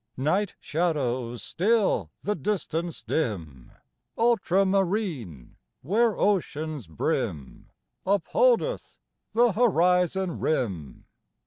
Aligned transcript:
Night 0.17 0.55
shadows 0.59 1.43
still 1.43 2.09
the 2.23 2.33
distance 2.33 3.03
dim 3.03 3.71
(Ultra 4.17 4.65
marine) 4.65 5.57
where 5.83 6.17
ocean's 6.17 6.87
brim 6.87 7.69
Upholdeth 8.03 8.97
the 9.33 9.51
horizon 9.51 10.39
rim. 10.39 11.05